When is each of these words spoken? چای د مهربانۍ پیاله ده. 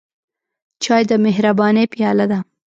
چای 0.83 1.03
د 1.09 1.11
مهربانۍ 1.25 1.85
پیاله 1.93 2.25
ده. 2.31 2.39